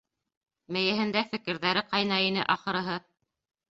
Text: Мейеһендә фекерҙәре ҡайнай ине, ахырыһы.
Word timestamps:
Мейеһендә 0.77 1.23
фекерҙәре 1.35 1.87
ҡайнай 1.95 2.29
ине, 2.35 2.51
ахырыһы. 2.59 3.03